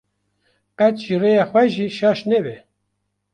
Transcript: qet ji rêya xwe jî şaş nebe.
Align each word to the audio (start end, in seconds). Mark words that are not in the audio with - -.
qet 0.77 0.95
ji 1.03 1.15
rêya 1.21 1.45
xwe 1.49 1.63
jî 1.75 1.87
şaş 1.97 2.19
nebe. 2.29 2.55